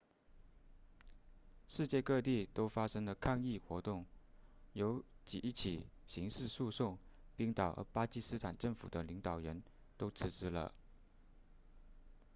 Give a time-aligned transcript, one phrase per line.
[1.67, 4.03] 世界各地都发生了抗议活动
[4.73, 6.97] 有几起刑事诉讼
[7.37, 9.61] 冰岛和巴基斯坦政府的领导人
[9.99, 10.73] 都辞职了